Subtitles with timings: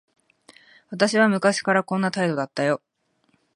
[0.89, 2.81] 私は昔からこんな態度だったよ。